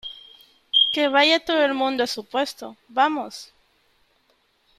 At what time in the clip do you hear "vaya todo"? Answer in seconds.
1.09-1.63